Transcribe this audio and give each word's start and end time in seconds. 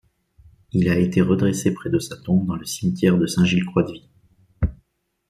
Il 0.71 0.89
a 0.89 0.97
été 0.97 1.21
redressé 1.21 1.75
près 1.75 1.91
de 1.91 1.99
sa 1.99 2.17
tombe 2.17 2.47
dans 2.47 2.55
le 2.55 2.65
cimetière 2.65 3.19
de 3.19 3.27
Saint-Gilles-Croix-de-Vie. 3.27 4.09